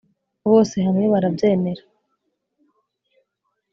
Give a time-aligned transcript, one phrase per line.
[0.49, 1.83] bose hamwe barabyemera